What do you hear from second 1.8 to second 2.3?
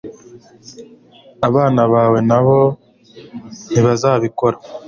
bawe